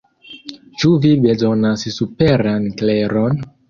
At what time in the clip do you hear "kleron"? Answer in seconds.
2.83-3.43